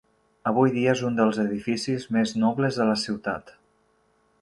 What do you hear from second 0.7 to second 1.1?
dia és